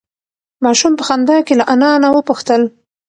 [0.63, 2.61] ماشوم په خندا کې له انا نه وپوښتل.